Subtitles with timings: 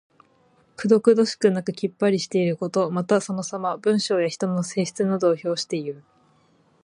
[0.77, 2.89] くどくどしくなくきっぱりしていること。
[2.89, 3.77] また、そのさま。
[3.77, 6.03] 文章や人の性質などを評していう。